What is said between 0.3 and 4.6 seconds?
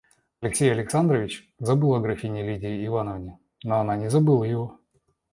Алексей Александрович забыл о графине Лидии Ивановне, но она не забыла